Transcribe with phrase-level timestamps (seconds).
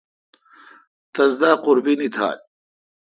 [1.13, 2.37] تس دا قربینی تھال۔